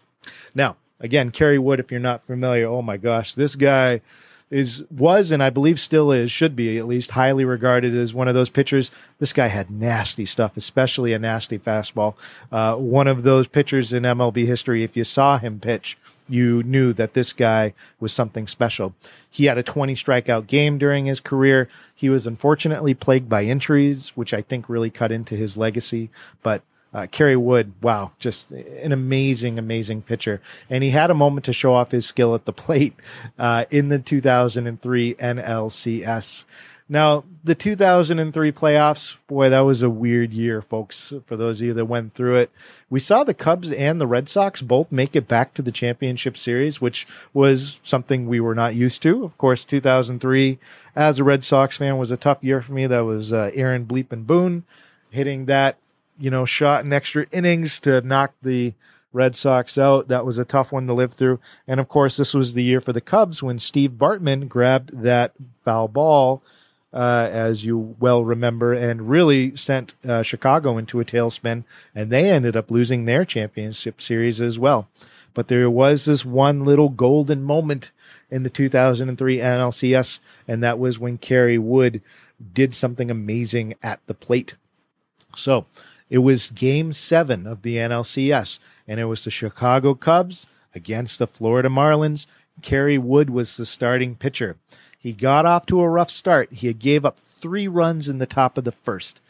[0.54, 4.02] Now, again, Kerry Wood, if you're not familiar, oh my gosh, this guy
[4.50, 8.28] is was and I believe still is should be at least highly regarded as one
[8.28, 8.90] of those pitchers.
[9.18, 12.16] This guy had nasty stuff, especially a nasty fastball.
[12.50, 14.84] Uh, one of those pitchers in MLB history.
[14.84, 15.96] If you saw him pitch,
[16.28, 18.94] you knew that this guy was something special.
[19.30, 21.68] He had a 20 strikeout game during his career.
[21.94, 26.10] He was unfortunately plagued by injuries, which I think really cut into his legacy.
[26.42, 26.62] But
[26.94, 30.40] uh, Kerry Wood, wow, just an amazing, amazing pitcher.
[30.68, 32.94] And he had a moment to show off his skill at the plate
[33.38, 36.44] uh, in the 2003 NLCS.
[36.92, 41.72] Now, the 2003 playoffs, boy, that was a weird year, folks, for those of you
[41.72, 42.50] that went through it.
[42.90, 46.36] We saw the Cubs and the Red Sox both make it back to the championship
[46.36, 49.24] series, which was something we were not used to.
[49.24, 50.58] Of course, 2003,
[50.94, 52.86] as a Red Sox fan, was a tough year for me.
[52.86, 54.64] That was uh, Aaron Bleep and Boone
[55.08, 55.78] hitting that,
[56.18, 58.74] you know, shot in extra innings to knock the
[59.14, 60.08] Red Sox out.
[60.08, 61.40] That was a tough one to live through.
[61.66, 65.32] And of course, this was the year for the Cubs when Steve Bartman grabbed that
[65.64, 66.42] foul ball
[66.92, 72.30] uh, as you well remember, and really sent uh, Chicago into a tailspin, and they
[72.30, 74.88] ended up losing their championship series as well.
[75.34, 77.92] But there was this one little golden moment
[78.30, 82.02] in the 2003 NLCS, and that was when Kerry Wood
[82.52, 84.56] did something amazing at the plate.
[85.36, 85.66] So
[86.10, 91.26] it was game seven of the NLCS, and it was the Chicago Cubs against the
[91.26, 92.26] Florida Marlins.
[92.60, 94.56] Kerry Wood was the starting pitcher.
[95.02, 96.52] He got off to a rough start.
[96.52, 99.20] He gave up three runs in the top of the first.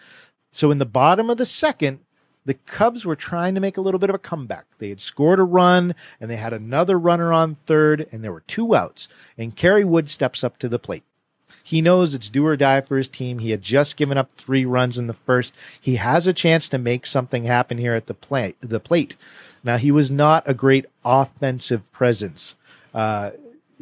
[0.51, 2.01] So in the bottom of the second,
[2.45, 4.67] the Cubs were trying to make a little bit of a comeback.
[4.77, 8.43] They had scored a run and they had another runner on third, and there were
[8.47, 9.09] two outs.
[9.39, 11.05] And Kerry Wood steps up to the plate.
[11.63, 13.39] He knows it's do or die for his team.
[13.39, 15.55] He had just given up three runs in the first.
[15.81, 18.57] He has a chance to make something happen here at the plate.
[18.61, 19.17] The plate.
[19.65, 22.57] Now he was not a great offensive presence.
[22.93, 23.31] Uh,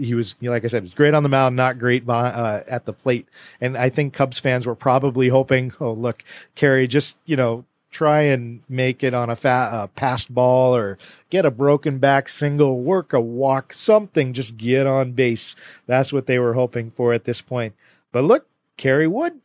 [0.01, 2.63] he was, you know, like I said, was great on the mound, not great uh,
[2.69, 3.29] at the plate.
[3.61, 8.23] And I think Cubs fans were probably hoping, oh, look, Kerry, just, you know, try
[8.23, 10.97] and make it on a fat, uh, passed ball or
[11.29, 15.57] get a broken back single, work a walk, something, just get on base.
[15.87, 17.75] That's what they were hoping for at this point.
[18.13, 19.41] But look, Kerry Wood,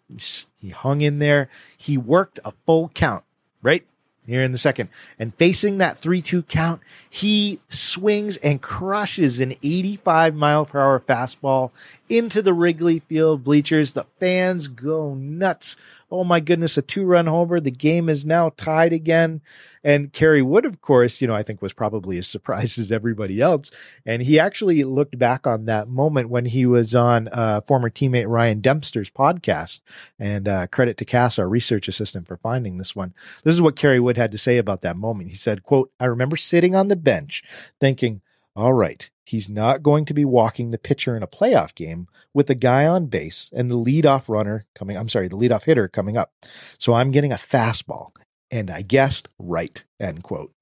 [0.60, 1.50] he hung in there.
[1.76, 3.24] He worked a full count,
[3.62, 3.86] right?
[4.26, 4.90] Here in the second.
[5.20, 11.00] And facing that 3 2 count, he swings and crushes an 85 mile per hour
[11.00, 11.72] fastball
[12.10, 13.92] into the Wrigley Field bleachers.
[13.92, 15.76] The fans go nuts.
[16.12, 17.60] Oh my goodness, a two run homer.
[17.60, 19.42] The game is now tied again.
[19.84, 23.42] And Kerry Wood, of course, you know, I think was probably as surprised as everybody
[23.42, 23.72] else.
[24.06, 28.28] And he actually looked back on that moment when he was on uh, former teammate
[28.28, 29.82] Ryan Dempster's podcast.
[30.20, 33.14] And uh, credit to Cass, our research assistant, for finding this one.
[33.44, 35.30] This is what Kerry Wood had to say about that moment.
[35.30, 37.44] He said, quote, I remember sitting on the bench
[37.80, 38.22] thinking,
[38.56, 42.48] all right, he's not going to be walking the pitcher in a playoff game with
[42.48, 44.98] the guy on base and the leadoff runner coming.
[44.98, 46.32] I'm sorry, the leadoff hitter coming up.
[46.78, 48.12] So I'm getting a fastball,
[48.52, 49.84] and I guessed right.
[50.00, 50.54] End quote.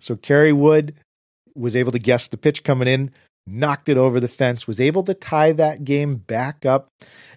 [0.00, 0.94] So Kerry Wood
[1.54, 3.10] was able to guess the pitch coming in.
[3.46, 6.88] Knocked it over the fence, was able to tie that game back up.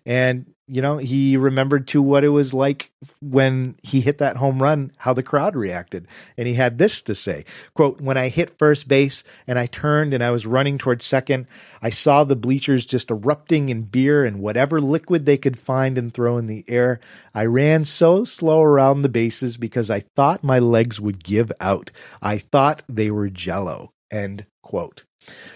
[0.06, 2.92] And, you know, he remembered to what it was like
[3.22, 6.08] when he hit that home run, how the crowd reacted.
[6.38, 7.44] And he had this to say
[7.74, 11.48] quote, when I hit first base and I turned and I was running towards second,
[11.82, 16.14] I saw the bleachers just erupting in beer and whatever liquid they could find and
[16.14, 17.02] throw in the air.
[17.34, 21.92] I ran so slow around the bases because I thought my legs would give out.
[22.22, 23.92] I thought they were jello.
[24.10, 25.04] End quote.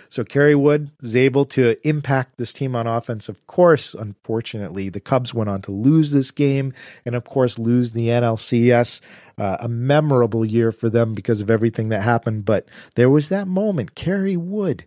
[0.10, 3.30] So Kerry Wood is able to impact this team on offense.
[3.30, 6.74] Of course, unfortunately, the Cubs went on to lose this game
[7.06, 9.02] and, of course, lose the NLCS.
[9.38, 12.46] Uh, a memorable year for them because of everything that happened.
[12.46, 14.86] But there was that moment, Kerry Wood,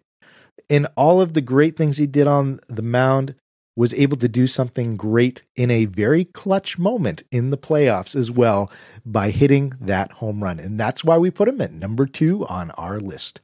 [0.68, 3.34] in all of the great things he did on the mound,
[3.76, 8.30] was able to do something great in a very clutch moment in the playoffs as
[8.30, 8.70] well
[9.04, 10.60] by hitting that home run.
[10.60, 13.40] And that's why we put him at number two on our list.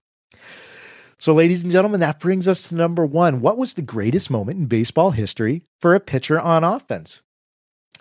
[1.21, 3.43] So, ladies and gentlemen, that brings us to number one.
[3.43, 7.21] What was the greatest moment in baseball history for a pitcher on offense?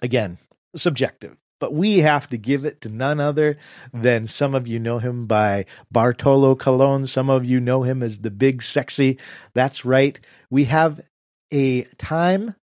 [0.02, 0.38] Again,
[0.74, 3.58] subjective, but we have to give it to none other
[3.94, 7.08] than some of you know him by Bartolo Colon.
[7.08, 9.20] Some of you know him as the big sexy.
[9.54, 10.18] That's right.
[10.50, 11.02] We have
[11.52, 12.56] a time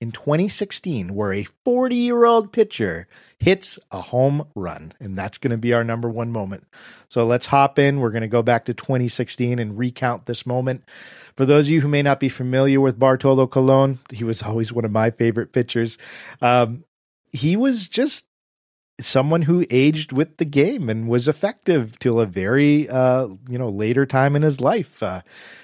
[0.00, 3.06] in 2016 where a 40 year old pitcher
[3.38, 4.94] hits a home run.
[4.98, 6.64] And that's going to be our number one moment.
[7.08, 8.00] So let's hop in.
[8.00, 10.84] We're going to go back to 2016 and recount this moment.
[11.36, 14.72] For those of you who may not be familiar with Bartolo Colon, he was always
[14.72, 15.98] one of my favorite pitchers.
[16.40, 16.84] Um,
[17.32, 18.24] he was just
[19.00, 23.68] someone who aged with the game and was effective till a very uh, you know
[23.68, 25.02] later time in his life.
[25.02, 25.22] Uh,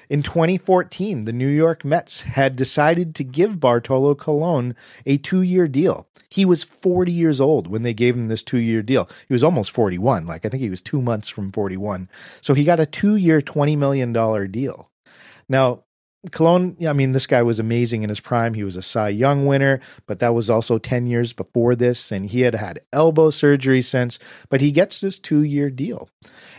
[0.09, 6.07] in 2014, the New York Mets had decided to give Bartolo Colon a two-year deal.
[6.29, 9.09] He was 40 years old when they gave him this two-year deal.
[9.27, 10.27] He was almost 41.
[10.27, 12.09] Like I think he was two months from 41.
[12.41, 14.91] So he got a two-year, 20 million dollar deal.
[15.49, 15.85] Now,
[16.33, 18.55] Colon, I mean, this guy was amazing in his prime.
[18.55, 22.11] He was a Cy Young winner, but that was also 10 years before this.
[22.13, 26.09] And he had had elbow surgery since, but he gets this two year deal.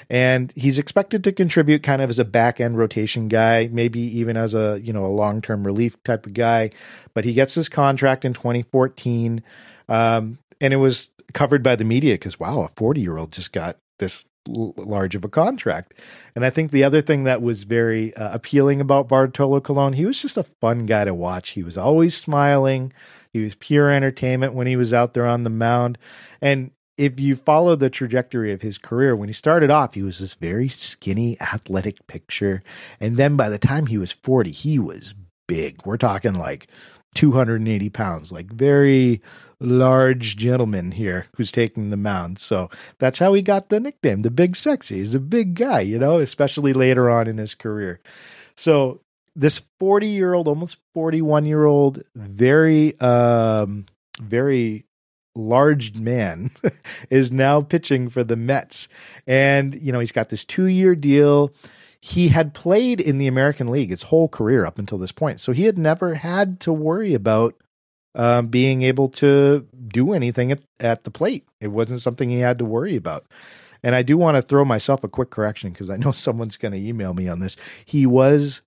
[0.10, 4.38] And he's expected to contribute kind of as a back end rotation guy, maybe even
[4.38, 6.72] as a, you know, a long term relief type of guy.
[7.14, 9.44] But he gets this contract in 2014.
[9.90, 13.52] Um, and it was covered by the media because, wow, a 40 year old just
[13.52, 15.94] got this large of a contract.
[16.36, 20.06] And I think the other thing that was very uh, appealing about Bartolo Colon, he
[20.06, 21.52] was just a fun guy to watch.
[21.52, 22.94] He was always smiling.
[23.34, 25.98] He was pure entertainment when he was out there on the mound.
[26.42, 30.20] And if you follow the trajectory of his career, when he started off, he was
[30.20, 32.64] this very skinny, athletic picture.
[33.00, 35.14] And then by the time he was 40, he was
[35.48, 35.86] big.
[35.86, 36.68] We're talking like
[37.16, 39.22] 280 pounds, like very
[39.60, 42.40] large gentleman here who's taking the mound.
[42.40, 45.00] So that's how he got the nickname, the big sexy.
[45.00, 48.00] He's a big guy, you know, especially later on in his career.
[48.56, 49.02] So
[49.36, 53.86] this 40 year old, almost 41 year old, very, um,
[54.22, 54.86] very
[55.36, 56.52] large man
[57.10, 58.88] is now pitching for the Mets.
[59.26, 61.54] And, you know, he's got this two year deal
[62.00, 65.42] he had played in the American League his whole career up until this point.
[65.42, 67.56] So he had never had to worry about
[68.18, 71.48] um, being able to do anything at, at the plate.
[71.62, 73.26] It wasn't something he had to worry about.
[73.84, 76.74] And I do want to throw myself a quick correction because I know someone's going
[76.74, 77.56] to email me on this.
[77.86, 78.62] He was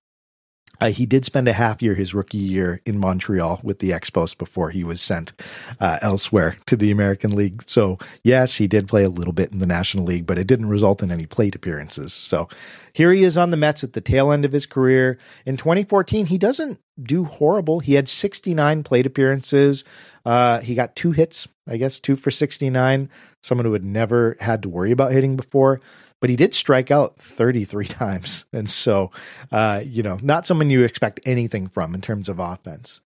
[0.81, 4.37] uh, he did spend a half year his rookie year in Montreal with the Expos
[4.37, 5.31] before he was sent
[5.79, 7.63] uh, elsewhere to the American League.
[7.67, 10.69] So, yes, he did play a little bit in the National League, but it didn't
[10.69, 12.13] result in any plate appearances.
[12.13, 12.49] So,
[12.93, 15.17] here he is on the Mets at the tail end of his career.
[15.45, 17.79] In 2014, he doesn't do horrible.
[17.79, 19.83] He had 69 plate appearances.
[20.25, 23.09] Uh, he got two hits, I guess, two for 69.
[23.43, 25.79] Someone who had never had to worry about hitting before
[26.21, 28.45] but he did strike out 33 times.
[28.53, 29.11] And so,
[29.51, 33.01] uh, you know, not someone you expect anything from in terms of offense.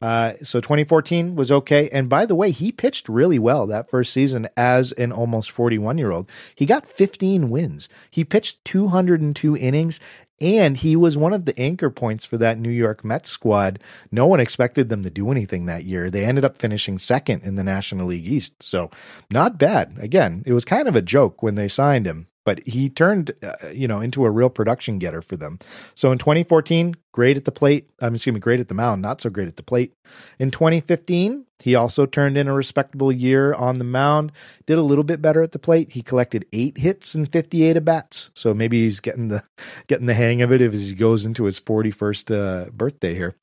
[0.00, 1.88] Uh, so 2014 was okay.
[1.88, 5.98] And by the way, he pitched really well that first season as an almost 41
[5.98, 6.30] year old.
[6.54, 7.88] He got 15 wins.
[8.10, 9.98] He pitched 202 innings
[10.40, 13.80] and he was one of the anchor points for that New York Mets squad.
[14.12, 16.10] No one expected them to do anything that year.
[16.10, 18.62] They ended up finishing second in the National League East.
[18.62, 18.92] So
[19.32, 19.96] not bad.
[19.98, 23.68] Again, it was kind of a joke when they signed him but he turned uh,
[23.74, 25.58] you know into a real production getter for them.
[25.94, 27.90] So in 2014, great at the plate.
[28.00, 29.92] I'm excuse me, great at the mound, not so great at the plate.
[30.38, 34.32] In 2015, he also turned in a respectable year on the mound.
[34.64, 35.92] Did a little bit better at the plate.
[35.92, 38.30] He collected eight hits and 58 at bats.
[38.32, 39.42] So maybe he's getting the
[39.86, 43.34] getting the hang of it as he goes into his 41st uh, birthday here.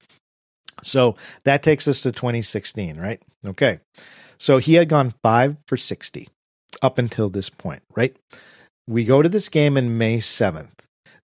[0.81, 3.21] So that takes us to 2016, right?
[3.45, 3.81] Okay.
[4.39, 6.27] So he had gone five for 60
[6.81, 8.17] up until this point, right?
[8.87, 10.69] We go to this game in May 7th.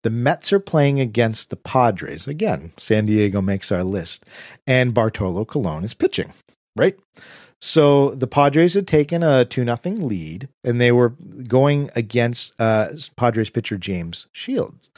[0.04, 2.26] The Mets are playing against the Padres.
[2.26, 4.26] Again, San Diego makes our list.
[4.66, 6.34] And Bartolo Colon is pitching,
[6.78, 6.98] right?
[7.62, 11.10] So the Padres had taken a 2 nothing lead and they were
[11.48, 12.88] going against uh,
[13.18, 14.90] Padres pitcher James Shields.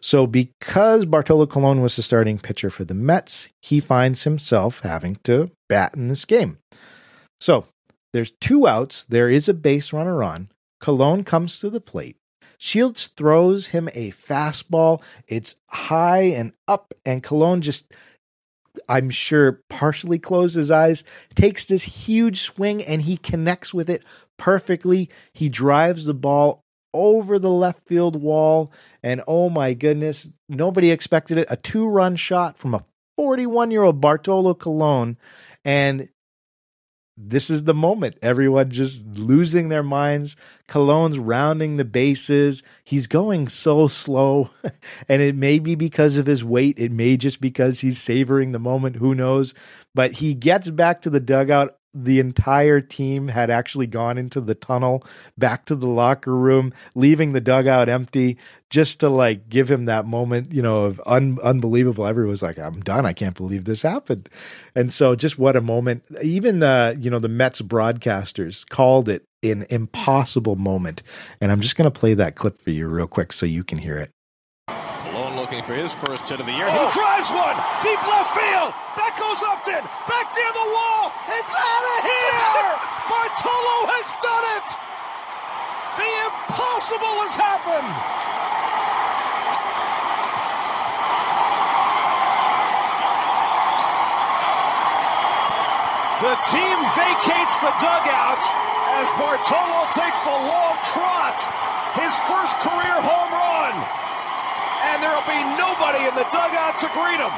[0.00, 5.16] So because Bartolo Colon was the starting pitcher for the Mets, he finds himself having
[5.24, 6.58] to bat in this game.
[7.40, 7.66] So
[8.12, 10.48] there's two outs, there is a base runner on.
[10.84, 12.18] Colon comes to the plate.
[12.58, 15.02] Shields throws him a fastball.
[15.26, 17.94] It's high and up, and Colon just
[18.86, 21.02] I'm sure, partially closed his eyes,
[21.34, 24.04] takes this huge swing and he connects with it
[24.36, 25.08] perfectly.
[25.32, 26.60] He drives the ball
[26.92, 28.70] over the left field wall.
[29.02, 31.48] And oh my goodness, nobody expected it.
[31.50, 32.84] A two run shot from a
[33.16, 35.16] 41 year old Bartolo Colon.
[35.64, 36.10] And
[37.16, 38.16] this is the moment.
[38.22, 40.36] Everyone just losing their minds.
[40.66, 42.62] Colon's rounding the bases.
[42.82, 44.50] He's going so slow.
[45.08, 46.78] and it may be because of his weight.
[46.78, 48.96] It may just because he's savoring the moment.
[48.96, 49.54] Who knows?
[49.94, 54.54] But he gets back to the dugout the entire team had actually gone into the
[54.54, 55.04] tunnel
[55.38, 58.36] back to the locker room leaving the dugout empty
[58.70, 62.06] just to like give him that moment you know of un- unbelievable.
[62.06, 63.06] Everyone was like i'm done.
[63.06, 64.28] I can't believe this happened.
[64.74, 66.02] And so just what a moment.
[66.22, 71.02] Even the you know the mets broadcasters called it an impossible moment.
[71.40, 73.78] And i'm just going to play that clip for you real quick so you can
[73.78, 74.10] hear it.
[75.44, 76.64] Looking for his first hit of the year.
[76.66, 76.88] Oh.
[76.88, 77.54] He drives one!
[77.84, 78.72] Deep left field.
[79.14, 81.14] That goes Upton back near the wall.
[81.30, 82.66] It's out of here.
[83.06, 84.68] Bartolo has done it.
[86.02, 87.90] The impossible has happened.
[96.26, 98.42] The team vacates the dugout
[98.98, 101.38] as Bartolo takes the long trot.
[102.02, 103.74] His first career home run
[104.90, 107.30] and there will be nobody in the dugout to greet him.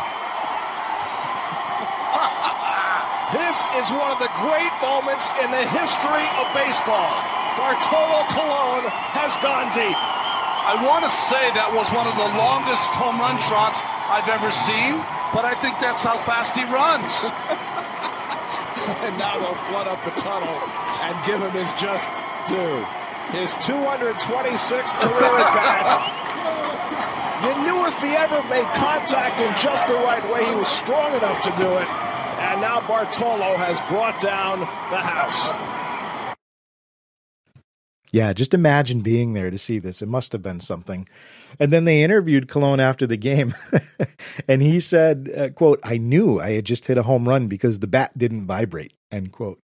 [3.35, 7.15] this is one of the great moments in the history of baseball.
[7.57, 8.85] Bartolo Colon
[9.17, 9.97] has gone deep.
[10.67, 13.79] I want to say that was one of the longest home run trots
[14.11, 14.99] I've ever seen,
[15.31, 17.31] but I think that's how fast he runs.
[19.07, 20.59] and now they'll flood up the tunnel
[21.07, 22.83] and give him his just due.
[23.35, 26.23] His 226th career at bat.
[27.45, 31.15] You knew if he ever made contact in just the right way, he was strong
[31.15, 31.89] enough to do it.
[32.39, 35.53] And now Bartolo has brought down the house.
[38.13, 40.01] Yeah, just imagine being there to see this.
[40.01, 41.09] It must have been something.
[41.59, 43.55] And then they interviewed Colon after the game,
[44.49, 47.79] and he said, uh, "quote I knew I had just hit a home run because
[47.79, 49.61] the bat didn't vibrate." End quote.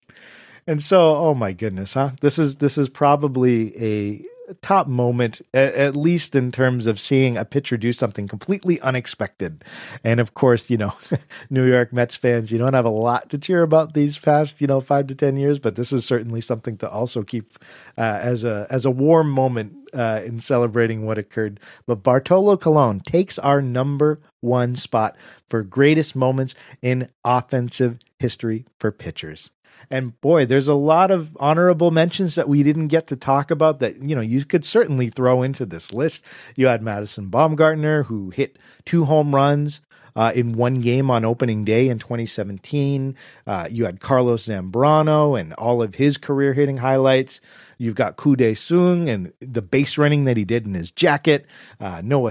[0.67, 2.11] And so, oh my goodness, huh?
[2.21, 4.25] This is this is probably a
[4.55, 9.65] top moment, at, least in terms of seeing a pitcher do something completely unexpected.
[10.05, 10.95] And of course, you know,
[11.51, 14.67] New York Mets fans, you don't have a lot to cheer about these past, you
[14.67, 17.59] know, five to ten years, but this is certainly something to also keep
[17.99, 21.61] uh, as a as a warm moment uh, in celebrating what occurred.
[21.87, 25.17] But Bartolo Colon takes our number one spot
[25.49, 29.51] for greatest moments in offensive history for pitchers.
[29.91, 33.81] And boy, there's a lot of honorable mentions that we didn't get to talk about
[33.81, 36.25] that, you know, you could certainly throw into this list.
[36.57, 39.81] You had Madison Bumgarner, who hit two home runs
[40.17, 43.17] uh, in one game on opening day in 2017.
[43.47, 47.41] Uh, you had Carlos Zambrano and all of his career hitting highlights.
[47.79, 51.47] You've got Koo Dae-Sung and the base running that he did in his jacket.
[51.81, 52.31] Uh, Noah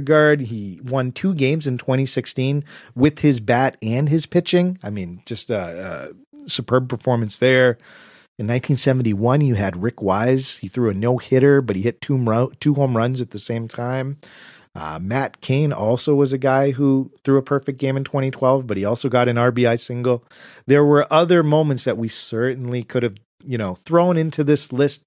[0.00, 2.64] Guard, he won two games in 2016
[2.94, 4.78] with his bat and his pitching.
[4.82, 6.14] I mean, just a
[6.46, 7.78] superb performance there.
[8.38, 10.58] In 1971, you had Rick Wise.
[10.58, 13.66] He threw a no hitter, but he hit two, two home runs at the same
[13.66, 14.18] time.
[14.74, 18.76] Uh, Matt Cain also was a guy who threw a perfect game in 2012, but
[18.76, 20.22] he also got an RBI single.
[20.66, 25.02] There were other moments that we certainly could have, you know, thrown into this list.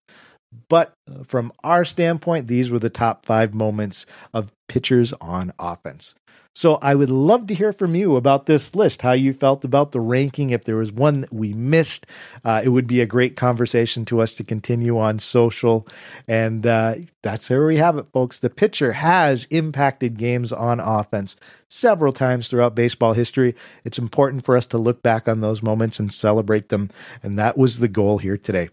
[0.70, 6.16] But from our standpoint, these were the top five moments of pitchers on offense.
[6.56, 9.92] So I would love to hear from you about this list, how you felt about
[9.92, 10.50] the ranking.
[10.50, 12.06] If there was one that we missed,
[12.44, 15.88] uh, it would be a great conversation to us to continue on social.
[16.28, 18.40] And uh, that's where we have it, folks.
[18.40, 21.36] The pitcher has impacted games on offense
[21.70, 23.56] several times throughout baseball history.
[23.86, 26.90] It's important for us to look back on those moments and celebrate them.
[27.22, 28.70] And that was the goal here today.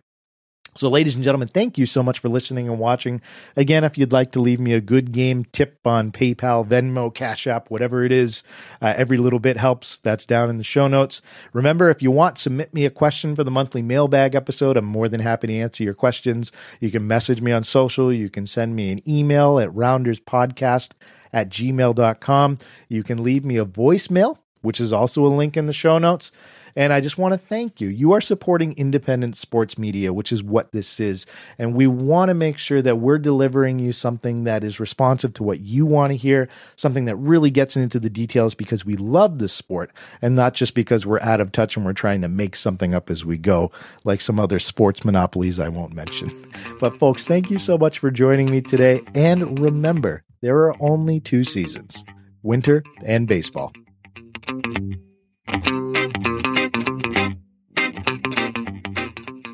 [0.77, 3.23] So, ladies and gentlemen, thank you so much for listening and watching.
[3.57, 7.47] Again, if you'd like to leave me a good game tip on PayPal, Venmo, Cash
[7.47, 8.43] App, whatever it is,
[8.83, 9.99] uh, every little bit helps.
[10.01, 11.23] That's down in the show notes.
[11.55, 14.77] Remember, if you want, submit me a question for the monthly mailbag episode.
[14.77, 16.53] I'm more than happy to answer your questions.
[16.81, 18.13] You can message me on social.
[18.13, 20.91] You can send me an email at rounderspodcast
[21.33, 22.59] at gmail.com.
[22.91, 26.33] You can leave me a voicemail, which is also a link in the show notes.
[26.77, 27.89] And I just want to thank you.
[27.89, 31.27] You are supporting independent sports media, which is what this is.
[31.59, 35.43] And we want to make sure that we're delivering you something that is responsive to
[35.43, 39.39] what you want to hear, something that really gets into the details because we love
[39.39, 42.55] the sport and not just because we're out of touch and we're trying to make
[42.55, 43.73] something up as we go,
[44.05, 46.31] like some other sports monopolies I won't mention.
[46.79, 49.01] But folks, thank you so much for joining me today.
[49.15, 52.05] And remember, there are only two seasons
[52.43, 53.73] winter and baseball.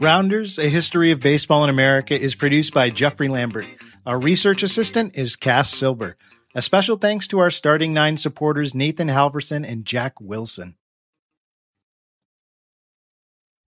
[0.02, 3.66] Rounders, A History of Baseball in America is produced by Jeffrey Lambert.
[4.04, 6.16] Our research assistant is Cass Silber.
[6.56, 10.74] A special thanks to our starting nine supporters, Nathan Halverson and Jack Wilson.